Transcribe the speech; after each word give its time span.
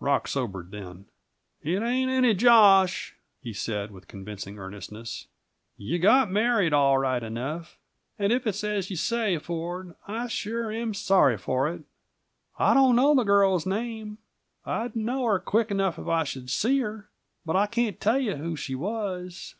Rock 0.00 0.28
sobered 0.28 0.70
then. 0.70 1.06
"It 1.62 1.80
ain't 1.82 2.10
any 2.10 2.34
josh," 2.34 3.16
he 3.42 3.54
said, 3.54 3.90
with 3.90 4.06
convincing 4.06 4.58
earnestness. 4.58 5.28
"You 5.78 5.98
got 5.98 6.30
married, 6.30 6.74
all 6.74 6.98
right 6.98 7.22
enough. 7.22 7.78
And 8.18 8.30
if 8.30 8.46
it's 8.46 8.62
as 8.62 8.90
you 8.90 8.96
say, 8.96 9.38
Ford, 9.38 9.94
I 10.06 10.26
sure 10.28 10.70
am 10.70 10.92
sorry 10.92 11.38
for 11.38 11.68
it. 11.72 11.84
I 12.58 12.74
don't 12.74 12.96
know 12.96 13.14
the 13.14 13.24
girl's 13.24 13.64
name. 13.64 14.18
I'd 14.66 14.94
know 14.94 15.24
her 15.24 15.38
quick 15.38 15.70
enough 15.70 15.98
if 15.98 16.06
I 16.06 16.24
should 16.24 16.50
see 16.50 16.80
her, 16.80 17.08
but 17.46 17.56
I 17.56 17.64
can't 17.66 17.98
tell 17.98 18.18
you 18.18 18.36
who 18.36 18.56
she 18.56 18.74
was." 18.74 19.54